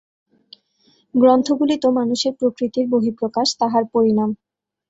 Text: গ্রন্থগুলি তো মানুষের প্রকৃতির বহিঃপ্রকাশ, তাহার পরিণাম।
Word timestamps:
গ্রন্থগুলি 1.15 1.75
তো 1.83 1.89
মানুষের 1.99 2.33
প্রকৃতির 2.39 2.85
বহিঃপ্রকাশ, 2.93 3.47
তাহার 3.61 3.83
পরিণাম। 3.93 4.29